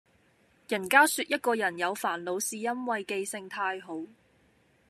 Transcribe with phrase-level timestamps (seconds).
[0.67, 3.99] 人家說一個人有煩惱是因為記性太好